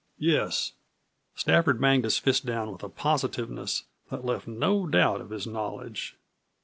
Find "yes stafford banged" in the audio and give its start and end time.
0.17-2.05